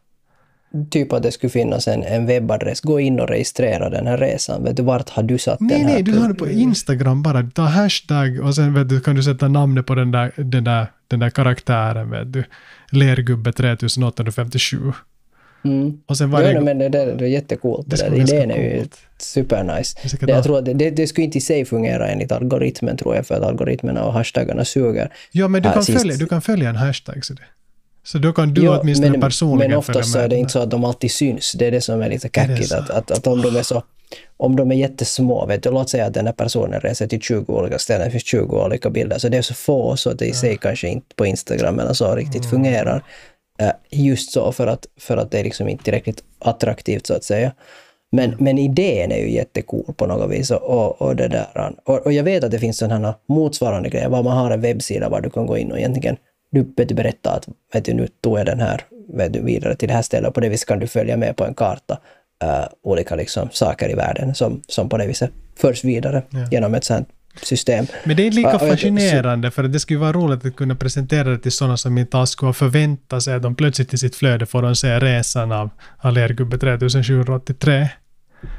[0.91, 2.81] typ att det skulle finnas en, en webbadress.
[2.81, 4.65] Gå in och registrera den här resan.
[4.65, 5.95] Vet du, vart har du satt nej, den här?
[5.95, 7.51] Nej, du har det på Instagram bara.
[7.55, 10.87] Ta hashtag och sen vet du, kan du sätta namnet på den där, den där,
[11.09, 12.11] den där karaktären.
[12.11, 12.45] Vet du.
[12.93, 14.93] Lergubbe 3857.
[15.65, 16.01] Mm.
[16.07, 16.53] Och sen varje...
[16.53, 17.91] Ja, men det, det, det är jättecoolt.
[17.91, 18.15] Det, där.
[18.15, 18.87] Idén är ju
[19.19, 19.99] supernice.
[20.21, 23.27] Det, jag tror det, det, det skulle inte i sig fungera enligt algoritmen tror jag,
[23.27, 25.13] för att algoritmerna och hashtaggarna suger.
[25.33, 27.25] Ja, men du, kan, följa, du kan följa en hashtag.
[27.25, 27.43] Så det.
[28.13, 30.59] Så då kan du jo, åtminstone men, personligen Men oftast så är det inte så
[30.59, 31.53] att de alltid syns.
[31.53, 32.73] Det är det som är lite kackigt.
[32.73, 33.83] Att, att, att, om de är så
[34.37, 37.53] om de är jättesmå, vet du, låt säga att den här personen reser till 20
[37.53, 40.27] olika ställen, det finns 20 olika bilder, så det är så få så att det
[40.27, 42.51] i sig kanske inte på Instagram eller så riktigt mm.
[42.51, 43.05] fungerar.
[43.63, 47.25] Uh, just så för att, för att det är liksom inte tillräckligt attraktivt så att
[47.25, 47.53] säga.
[48.13, 50.51] Men, men idén är ju jättecool på något vis.
[50.51, 54.23] Och, och, det där, och, och jag vet att det finns sådana motsvarande grejer, var
[54.23, 56.17] man har en webbsida var du kan gå in och egentligen
[56.51, 58.83] du, vet, du berätta att vet du, nu tog jag den här
[59.15, 61.37] vet du, vidare till det här stället och på det viset kan du följa med
[61.37, 61.99] på en karta
[62.45, 66.49] uh, olika liksom, saker i världen som, som på det viset förs vidare ja.
[66.51, 67.09] genom ett sånt
[67.43, 67.87] system.
[68.05, 71.53] Men det är lika fascinerande för det skulle vara roligt att kunna presentera det till
[71.53, 74.77] sådana som inte alls skulle förvänta sig att de plötsligt i sitt flöde får de
[74.77, 77.89] se resan av Allergubbe 3783.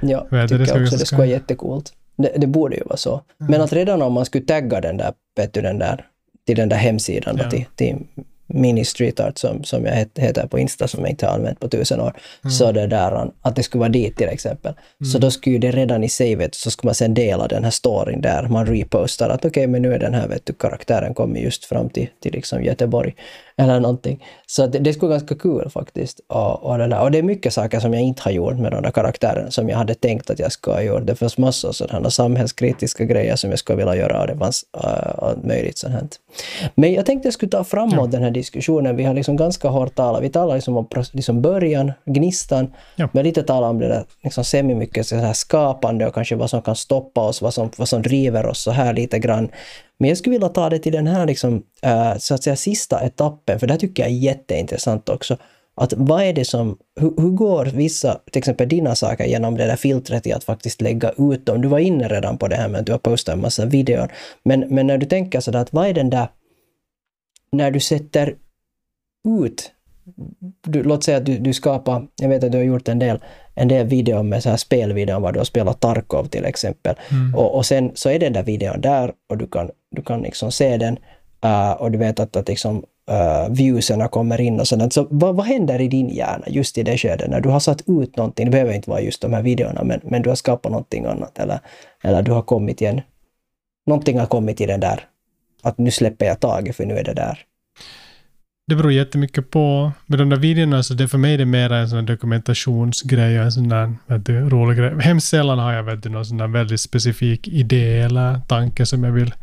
[0.02, 0.98] Ja, jag tycker jag också.
[0.98, 1.94] Det skulle vara jättecoolt.
[2.18, 3.14] Det, det, borde ju vara så.
[3.14, 3.52] Mm.
[3.52, 6.06] Men att redan om man skulle tagga den där, vet du, den där,
[6.50, 7.50] till den där hemsidan ja.
[7.50, 7.96] till, till
[8.48, 11.68] Mini Street Art som, som jag heter på Insta som jag inte har använt på
[11.68, 12.14] tusen år.
[12.44, 12.52] Mm.
[12.52, 14.74] Så det där, att det skulle vara dit till exempel.
[14.74, 15.12] Mm.
[15.12, 17.72] Så då skulle det redan i sig, vet, så skulle man sen dela den här
[17.72, 21.14] storyn där man repostar att okej, okay, men nu är den här vet du, karaktären
[21.14, 23.16] kommit just fram till, till liksom Göteborg
[23.60, 24.26] eller någonting.
[24.48, 26.20] Så det, det skulle vara ganska kul faktiskt.
[26.28, 28.84] Och, och, det och det är mycket saker som jag inte har gjort med de
[28.84, 31.06] där karaktärerna som jag hade tänkt att jag skulle ha gjort.
[31.06, 35.24] Det finns massor sådana samhällskritiska grejer som jag skulle vilja göra och det fanns uh,
[35.24, 36.20] allt möjligt sånt.
[36.76, 38.06] Men jag tänkte jag skulle ta framåt ja.
[38.06, 38.96] den här diskussionen.
[38.96, 40.24] Vi har liksom ganska hårt talat.
[40.24, 43.10] Vi talar liksom om liksom början, gnistan, ja.
[43.12, 46.62] men lite talat om det där liksom semi-mycket så här skapande och kanske vad som
[46.62, 49.50] kan stoppa oss, vad som, vad som driver oss så här lite grann.
[50.00, 53.02] Men jag skulle vilja ta det till den här liksom, uh, så att säga sista
[53.02, 55.38] etappen, för det här tycker jag är jätteintressant också.
[55.76, 59.66] Att vad är det som, hur, hur, går vissa, till exempel dina saker genom det
[59.66, 61.62] där filtret i att faktiskt lägga ut dem?
[61.62, 64.12] Du var inne redan på det här med att du har postat en massa videor.
[64.44, 66.28] Men, men när du tänker sådär att vad är den där,
[67.52, 68.36] när du sätter
[69.28, 69.72] ut
[70.64, 73.20] du, låt säga att du, du skapar, jag vet att du har gjort en del,
[73.60, 76.96] en del videor med så här spelvideor var du har spelat Tarkov till exempel.
[77.12, 77.36] Mm.
[77.36, 80.52] Och, och sen så är den där videon där och du kan, du kan liksom
[80.52, 80.98] se den
[81.46, 84.94] uh, och du vet att, att liksom, uh, viewserna kommer in och sådant.
[84.94, 87.82] Så vad, vad händer i din hjärna just i det skedet när du har satt
[87.88, 88.46] ut någonting?
[88.46, 91.40] Det behöver inte vara just de här videorna, men, men du har skapat någonting annat
[91.40, 91.60] eller,
[92.04, 93.02] eller du har kommit igen.
[93.88, 95.00] Någonting har kommit i den där
[95.62, 97.40] att nu släpper jag taget för nu är det där.
[98.70, 99.92] Det beror jättemycket på.
[100.06, 103.46] Med de där videorna så det för mig är det mer en sån dokumentationsgrej och
[103.46, 104.94] en sån där vet du, rolig grej.
[105.00, 109.04] Hemskt sällan har jag vet du, någon sån där väldigt specifik idé eller tanke som
[109.04, 109.34] jag vill,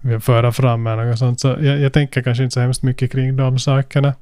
[0.00, 1.40] vill föra fram eller något sånt.
[1.40, 4.14] Så jag, jag tänker kanske inte så hemskt mycket kring de sakerna.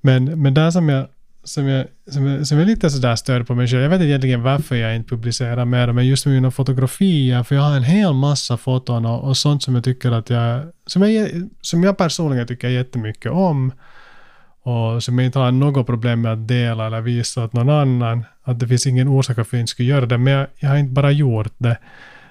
[0.00, 1.06] Men, men där som jag
[1.46, 3.82] som jag, som, jag, som jag lite sådär störd på mig själv.
[3.82, 7.54] Jag vet inte egentligen varför jag inte publicerar mer, men just med mina fotografier, för
[7.54, 11.02] jag har en hel massa foton och, och sånt som jag tycker att jag, som
[11.02, 11.28] jag,
[11.60, 13.72] som jag personligen tycker jättemycket om
[14.62, 18.24] och som jag inte har något problem med att dela eller visa åt någon annan.
[18.42, 20.76] Att det finns ingen orsak att jag inte skulle göra det, men jag, jag har
[20.76, 21.78] inte bara gjort det.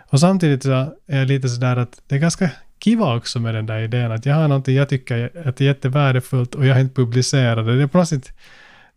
[0.10, 0.72] Och samtidigt så
[1.08, 2.50] är jag lite sådär att det är ganska
[2.84, 6.56] kiva också med den där idén att jag har någonting jag tycker att är jättevärdefullt
[6.56, 7.78] och jag har inte publicerat det.
[7.78, 8.34] Det är på något sätt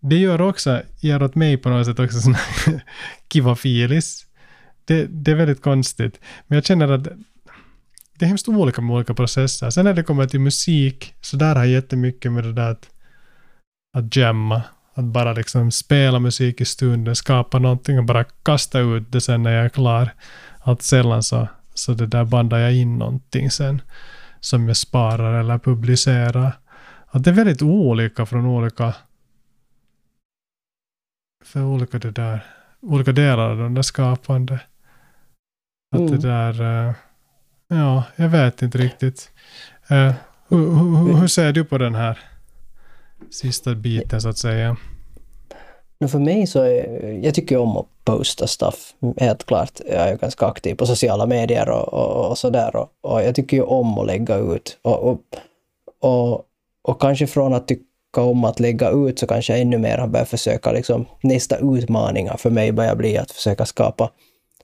[0.00, 2.36] det gör också, ger åt mig på något sätt också sån
[3.32, 4.26] kiva filis.
[4.84, 6.20] Det, det är väldigt konstigt.
[6.46, 7.04] Men jag känner att
[8.18, 9.70] det är hemskt olika med olika processer.
[9.70, 12.90] Sen när det kommer till musik, så där har jag jättemycket med det där att,
[13.96, 14.62] att jamma.
[14.94, 19.42] Att bara liksom spela musik i stunden, skapa någonting och bara kasta ut det sen
[19.42, 20.10] när jag är klar.
[20.58, 23.82] Allt sällan så, så det där bandar jag in någonting sen
[24.40, 26.52] som jag sparar eller publicerar.
[27.06, 28.94] Att det är väldigt olika från olika
[31.48, 32.40] för olika, det där,
[32.80, 34.60] olika delar av de där skapande.
[35.96, 36.10] Att mm.
[36.10, 36.94] det där, uh,
[37.68, 39.30] ja, jag vet inte riktigt.
[39.90, 40.12] Uh,
[40.48, 42.18] hur, hur, hur, ser du på den här
[43.30, 44.76] sista biten så att säga?
[46.10, 49.80] för mig så är, jag tycker om att posta stuff, helt klart.
[49.86, 52.76] Jag är ganska aktiv på sociala medier och, och, och sådär.
[52.76, 54.78] Och, och, jag tycker ju om att lägga ut.
[54.82, 55.20] Och, och,
[56.00, 56.44] och,
[56.82, 57.87] och kanske från att tycka
[58.20, 62.36] om att lägga ut så kanske jag ännu mer har börjat försöka, liksom, nästa utmaningar
[62.36, 64.10] för mig börjar bli att försöka skapa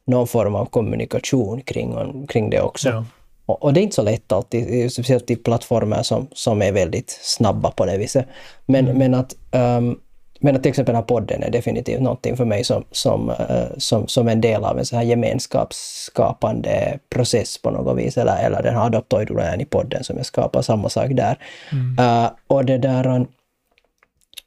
[0.06, 2.88] någon form av kommunikation kring, kring det också.
[2.88, 3.04] Ja.
[3.46, 7.18] Och, och, det är inte så lätt alltid, speciellt i plattformar som, som är väldigt
[7.22, 8.26] snabba på det viset.
[8.66, 8.98] Men, mm.
[8.98, 10.00] men att um,
[10.40, 13.78] men att till exempel den här podden är definitivt någonting för mig som, som, uh,
[13.78, 18.18] som, som en del av en så här gemenskapsskapande process på något vis.
[18.18, 21.38] Eller, eller den här adoptoidolän i podden som jag skapar, samma sak där.
[21.72, 21.98] Mm.
[21.98, 23.26] Uh, och det där...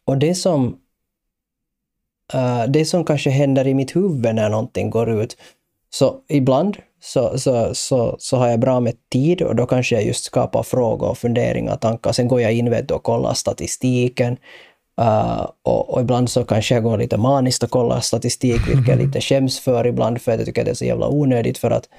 [0.08, 0.78] Och det som,
[2.36, 5.38] uh, det som kanske händer i mitt huvud när någonting går ut,
[5.90, 10.06] så ibland så, så, så, så har jag bra med tid och då kanske jag
[10.06, 12.12] just skapar frågor, funderingar, tankar.
[12.12, 14.38] Sen går jag in och kollar statistiken.
[15.02, 18.98] Uh, och, och, ibland så kanske jag går lite maniskt och kollar statistik, vilket jag
[18.98, 21.72] lite skäms för ibland, för att jag tycker att det är så jävla onödigt, för
[21.72, 21.90] att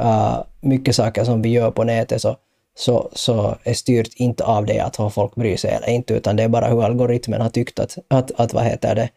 [0.00, 2.36] uh, mycket saker som vi gör på nätet så,
[2.78, 6.42] så, så är styrt inte av det att folk bryr sig eller inte, utan det
[6.42, 9.08] är bara hur algoritmen har tyckt att, att, att vad heter det,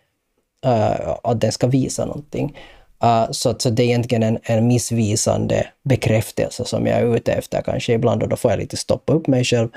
[0.66, 2.58] uh, att den ska visa någonting.
[3.04, 7.62] Uh, så, så det är egentligen en, en missvisande bekräftelse som jag är ute efter
[7.62, 9.70] kanske ibland och då får jag lite stoppa upp mig själv.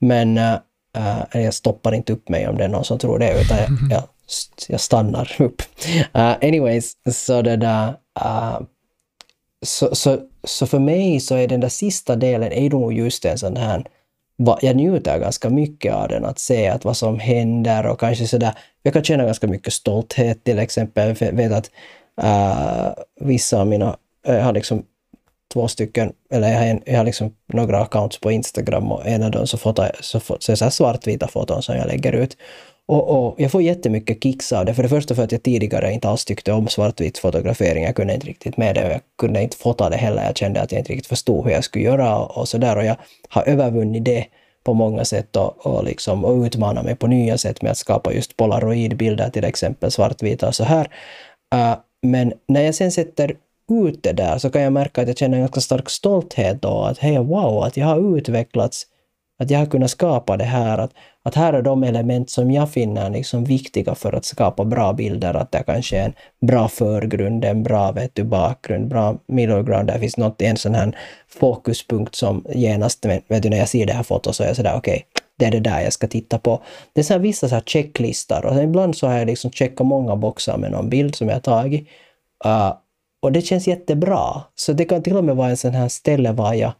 [0.00, 0.54] Men uh,
[0.96, 3.68] uh, jag stoppar inte upp mig om det är någon som tror det, utan jag,
[3.90, 4.02] jag,
[4.68, 5.62] jag stannar upp.
[6.12, 7.94] anyways, så det där
[9.66, 13.38] så, så, så för mig så är den där sista delen är nog just en
[13.38, 13.84] sån här
[14.60, 18.52] jag njuter ganska mycket av den, att se att vad som händer och kanske sådär,
[18.82, 21.70] jag kan känna ganska mycket stolthet till exempel, jag vet att
[22.22, 24.84] Uh, vissa av mina, jag har liksom
[25.52, 29.22] två stycken, eller jag har, en, jag har liksom några accounts på Instagram och en
[29.22, 32.36] av dem så, fotar, så, så är så svartvita foton som jag lägger ut.
[32.88, 34.74] Och, och, jag får jättemycket kicks av det.
[34.74, 37.84] För det första för att jag tidigare inte alls tyckte om svartvit fotografering.
[37.84, 40.24] Jag kunde inte riktigt med det och jag kunde inte fota det heller.
[40.24, 42.76] Jag kände att jag inte riktigt förstod hur jag skulle göra och, och sådär.
[42.76, 42.96] Och jag
[43.28, 44.26] har övervunnit det
[44.64, 48.12] på många sätt och, och, liksom, och utmanat mig på nya sätt med att skapa
[48.12, 50.84] just polaroidbilder till exempel, svartvita och så här.
[51.54, 53.36] Uh, men när jag sen sätter
[53.70, 56.82] ut det där så kan jag märka att jag känner en ganska stark stolthet då
[56.82, 58.86] att hej, wow, att jag har utvecklats,
[59.38, 60.90] att jag har kunnat skapa det här, att,
[61.22, 65.34] att här är de element som jag finner liksom viktiga för att skapa bra bilder,
[65.34, 66.12] att det kanske är en
[66.46, 70.74] bra förgrund, en bra vet du, bakgrund, bra middle ground, där finns något, en sån
[70.74, 74.56] här fokuspunkt som genast, vet du, när jag ser det här fotot så är jag
[74.56, 76.62] sådär okej, okay, det är det där jag ska titta på.
[76.92, 79.86] Det är så här vissa så här checklistor och ibland så har jag liksom checkat
[79.86, 81.88] många boxar med någon bild som jag tagit.
[82.46, 82.72] Uh,
[83.20, 84.42] och det känns jättebra.
[84.54, 86.72] Så det kan till och med vara en sån här ställe var jag,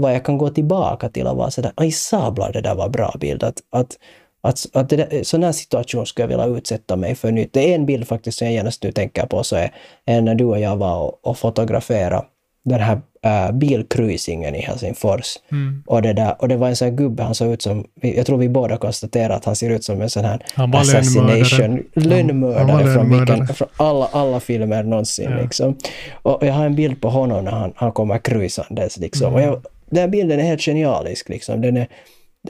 [0.00, 3.14] var jag kan gå tillbaka till och vara sådär, aj sablar, det där var bra
[3.20, 3.42] bild.
[3.42, 3.98] Att, att,
[4.42, 7.52] att, att det där, sån här situation skulle jag vilja utsätta mig för nytt.
[7.52, 9.72] Det är en bild faktiskt som jag genast nu tänker på, så är,
[10.06, 12.24] är när du och jag var och, och fotograferade
[12.64, 15.36] den här äh, bilcruisingen i Helsingfors.
[15.52, 15.82] Mm.
[15.86, 18.26] Och, det där, och det var en sån här gubbe, han såg ut som, jag
[18.26, 20.42] tror vi båda konstaterade att han ser ut som en sån här
[20.74, 25.30] assassination, lönnmördare från, vilken, från alla, alla filmer någonsin.
[25.30, 25.42] Ja.
[25.42, 25.76] Liksom.
[26.22, 28.96] Och jag har en bild på honom när han, han kommer cruisandes.
[28.96, 29.34] Liksom.
[29.34, 29.34] Mm.
[29.34, 31.28] Och jag, den här bilden är helt genialisk.
[31.28, 31.60] Liksom.
[31.60, 31.88] Den är,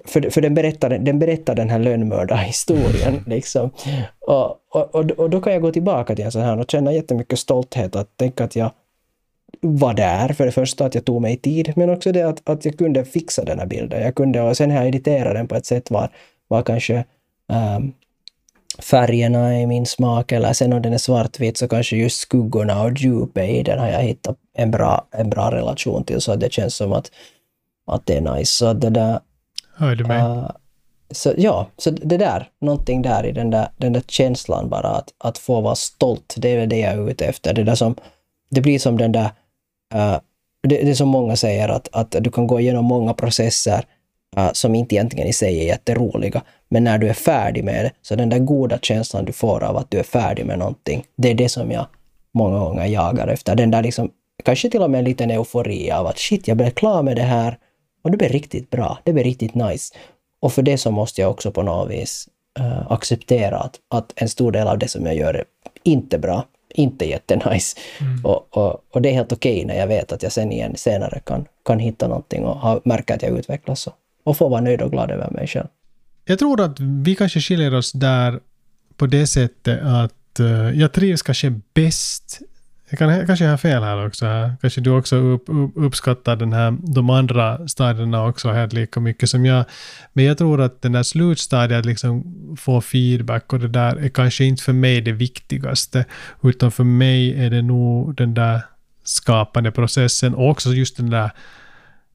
[0.05, 3.25] för, för den, berättar, den berättar den här lönnmördarhistorien.
[3.27, 3.71] liksom.
[4.21, 6.93] och, och, och, och då kan jag gå tillbaka till en sån här och känna
[6.93, 8.71] jättemycket stolthet att tänka att jag
[9.61, 12.65] var där, för det första att jag tog mig tid, men också det att, att
[12.65, 14.03] jag kunde fixa den här bilden.
[14.03, 16.09] Jag kunde, och sen har jag editerat den på ett sätt var,
[16.49, 17.05] var kanske
[17.77, 17.93] um,
[18.79, 22.99] färgerna i min smak, eller sen om den är svartvit så kanske just skuggorna och
[22.99, 26.75] djupet i den har jag hittat en bra, en bra relation till, så det känns
[26.75, 27.11] som att,
[27.87, 28.53] att det är nice.
[28.53, 29.21] Så det där...
[29.77, 30.23] Hör du mig?
[30.23, 30.51] Uh,
[31.11, 35.15] så ja, så det där, någonting där i den där, den där känslan bara att,
[35.19, 37.55] att få vara stolt, det är väl det jag är ute efter.
[37.55, 37.95] Det där som,
[38.51, 39.31] det blir som den där
[39.95, 40.19] Uh,
[40.63, 43.85] det, det är som många säger, att, att du kan gå igenom många processer
[44.39, 46.43] uh, som inte egentligen i sig är jätteroliga.
[46.69, 49.77] Men när du är färdig med det, så den där goda känslan du får av
[49.77, 51.87] att du är färdig med någonting, det är det som jag
[52.35, 53.55] många gånger jagar efter.
[53.55, 54.11] Den där liksom,
[54.45, 57.23] kanske till och med en liten eufori av att shit, jag blev klar med det
[57.23, 57.59] här
[58.03, 59.95] och det blev riktigt bra, det blev riktigt nice.
[60.41, 62.29] Och för det så måste jag också på något vis
[62.61, 65.45] uh, acceptera att, att en stor del av det som jag gör är
[65.85, 67.77] inte bra inte jättenice.
[68.01, 68.25] Mm.
[68.25, 70.77] Och, och, och, det är helt okej okay när jag vet att jag sen igen
[70.77, 73.93] senare kan, kan hitta någonting och ha, märka att jag utvecklas och,
[74.31, 75.67] och få vara nöjd och glad över mig själv.
[76.25, 78.41] Jag tror att vi kanske skiljer oss där
[78.97, 82.41] på det sättet att uh, jag trivs kanske bäst
[82.91, 84.27] jag kan, kanske jag har fel här också.
[84.27, 89.01] Eh, kanske du också upp, upp, uppskattar den här, de andra stadierna också helt lika
[89.01, 89.65] mycket som jag.
[90.13, 92.25] Men jag tror att den där slutstadiet, att liksom
[92.59, 96.05] få feedback och det där, är kanske inte för mig det viktigaste.
[96.43, 98.61] Utan för mig är det nog den där
[99.05, 101.31] skapande processen och också just den där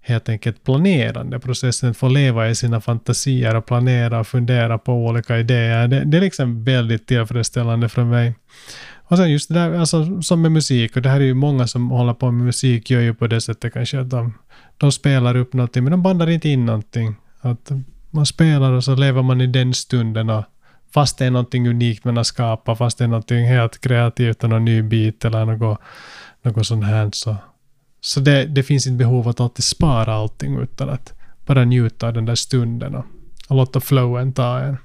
[0.08, 5.40] helt enkelt planerande processen, få leva i sina fantasier och planera och fundera på olika
[5.40, 5.88] idéer.
[5.88, 8.36] Det, det är liksom väldigt tillfredsställande för mig.
[9.08, 11.68] Och sen just det där, alltså som med musik, och det här är ju många
[11.68, 14.34] som håller på med musik, gör ju på det sättet kanske att de,
[14.78, 17.16] de spelar upp någonting, men de bandar inte in någonting.
[17.42, 17.72] Att
[18.12, 20.44] man spelar och så lever man i den stunden och
[20.94, 24.50] fast det är någonting unikt man har skapat, fast det är någonting helt kreativt och
[24.50, 25.80] någon ny bit eller något,
[26.42, 27.36] något sånt här så,
[28.06, 31.14] så det, det finns inte behov att alltid spara allting utan att
[31.46, 33.06] bara njuta av den där stunden och,
[33.50, 34.78] och låta flowen ta en.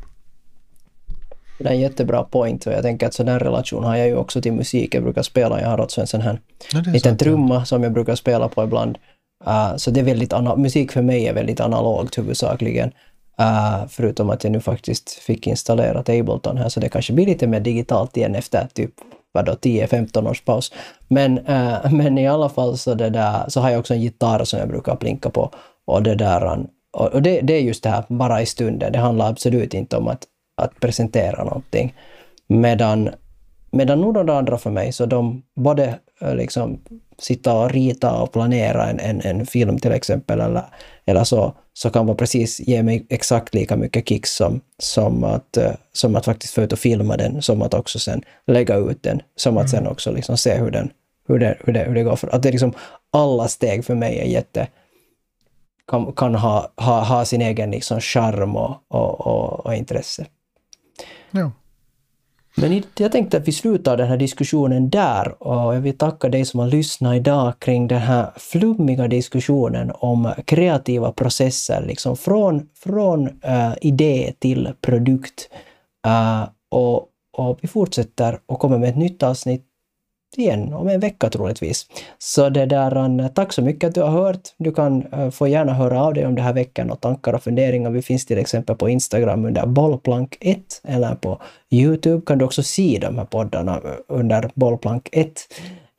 [1.59, 4.17] Det är en jättebra point och jag tänker att sån här relation har jag ju
[4.17, 4.95] också till musik.
[4.95, 6.41] Jag brukar spela, jag har också en sån här
[6.73, 8.99] ja, liten trumma som jag brukar spela på ibland.
[9.47, 12.93] Uh, så det är väldigt musik för mig är väldigt analogt huvudsakligen.
[13.41, 17.47] Uh, förutom att jag nu faktiskt fick installera Ableton här, så det kanske blir lite
[17.47, 18.93] mer digitalt igen efter typ
[19.33, 20.73] vadå, 10-15 års paus.
[21.09, 24.45] Men, äh, men i alla fall så, det där, så har jag också en gitarr
[24.45, 25.51] som jag brukar plinka på.
[25.85, 28.93] Och det där, och det, det är just det här, bara i stunden.
[28.93, 30.27] Det handlar absolut inte om att
[30.61, 31.95] att presentera någonting.
[32.47, 33.11] Medan,
[33.71, 36.81] medan nog de andra för mig, så de både eh, liksom
[37.19, 40.63] sitta och rita och planera en, en, en film till exempel eller,
[41.11, 45.57] eller så, så kan man precis ge mig exakt lika mycket kicks som, som, att,
[45.57, 49.03] eh, som att faktiskt få ut och filma den, som att också sen lägga ut
[49.03, 49.93] den, som att sen mm.
[49.93, 50.91] också liksom se hur, den,
[51.29, 52.17] hur, det, hur, det, hur det går.
[52.17, 52.73] För att det är liksom
[53.13, 54.69] alla steg för mig är jätte
[55.91, 60.27] kan, kan ha, ha, ha sin egen liksom charm och, och, och, och intresse.
[61.31, 61.51] Ja.
[62.55, 66.45] Men jag tänkte att vi slutar den här diskussionen där och jag vill tacka dig
[66.45, 73.29] som har lyssnat idag kring den här flummiga diskussionen om kreativa processer, liksom från, från
[73.29, 75.49] uh, idé till produkt.
[76.07, 79.70] Uh, och, och vi fortsätter och kommer med ett nytt avsnitt
[80.37, 81.87] igen om en vecka troligtvis.
[82.19, 84.49] Så det där, tack så mycket att du har hört.
[84.57, 87.43] Du kan uh, få gärna höra av dig om det här veckan och tankar och
[87.43, 87.91] funderingar.
[87.91, 92.99] Vi finns till exempel på Instagram under bollplank1 eller på Youtube kan du också se
[93.01, 95.31] de här poddarna eh, under bollplank1.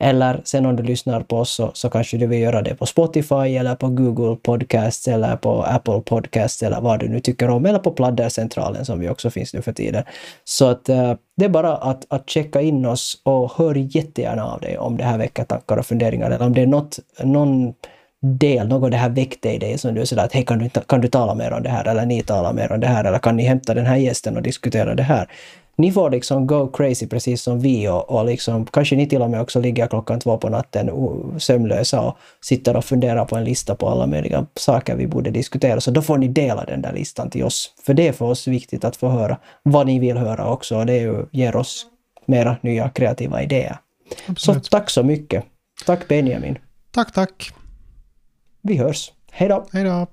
[0.02, 2.86] Eller sen om du lyssnar på oss så, så kanske du vill göra det på
[2.86, 7.66] Spotify eller på Google Podcasts eller på Apple Podcasts eller vad du nu tycker om,
[7.66, 10.04] eller på Pladdercentralen som vi också finns nu för tiden.
[10.44, 14.60] Så att uh, det är bara att, att checka in oss och hör jättegärna av
[14.60, 17.74] dig om det här väcker tankar och funderingar eller om det är något, någon
[18.22, 20.68] del, något det här väckte i dig som du är sådär att hej kan du,
[20.68, 21.88] kan du tala mer om det här?
[21.88, 23.04] eller ni talar mer om det här?
[23.04, 25.28] eller kan ni hämta den här gästen och diskutera det här?
[25.76, 29.30] Ni får liksom go crazy precis som vi och, och liksom, kanske ni till och
[29.30, 30.90] med också ligger klockan två på natten
[31.38, 35.80] sömnlösa och sitter och funderar på en lista på alla möjliga saker vi borde diskutera.
[35.80, 37.74] Så då får ni dela den där listan till oss.
[37.86, 40.86] För det är för oss viktigt att få höra vad ni vill höra också och
[40.86, 41.86] det ju, ger oss
[42.26, 43.76] mera nya kreativa idéer.
[44.26, 44.64] Absolut.
[44.64, 45.44] Så tack så mycket.
[45.86, 46.58] Tack Benjamin.
[46.90, 47.50] Tack, tack.
[48.62, 49.12] Vi hörs.
[49.30, 49.66] Hej då.
[49.72, 50.06] Hej då.